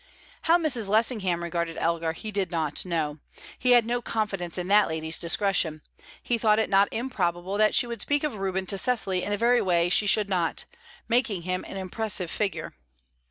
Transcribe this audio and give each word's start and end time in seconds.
How 0.41 0.57
Mrs. 0.57 0.89
Lessingham 0.89 1.43
regarded 1.43 1.77
Elgar 1.77 2.13
he 2.13 2.31
did 2.31 2.49
not 2.49 2.85
know. 2.85 3.19
He 3.59 3.73
had 3.73 3.85
no 3.85 4.01
confidence 4.01 4.57
in 4.57 4.67
that 4.67 4.87
lady's 4.87 5.19
discretion; 5.19 5.83
he 6.23 6.39
thought 6.39 6.57
it 6.57 6.71
not 6.71 6.91
improbable 6.91 7.55
that 7.59 7.75
she 7.75 7.85
would 7.85 8.01
speak 8.01 8.23
of 8.23 8.33
Reuben 8.37 8.65
to 8.65 8.79
Cecily 8.79 9.21
in 9.21 9.29
the 9.29 9.37
very 9.37 9.61
way 9.61 9.89
she 9.89 10.07
should 10.07 10.27
not, 10.27 10.65
making 11.07 11.43
him 11.43 11.63
an 11.65 11.77
impressive 11.77 12.31
figure. 12.31 12.73